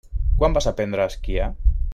Quan 0.39 0.55
vas 0.55 0.69
aprendre 0.71 1.05
a 1.05 1.07
esquiar? 1.13 1.53